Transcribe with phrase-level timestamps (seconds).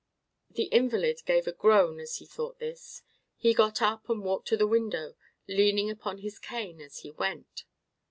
[0.49, 3.03] The invalid gave a groan as he thought this.
[3.37, 5.13] He got up and walked to the window,
[5.47, 7.65] leaning upon his cane as he went.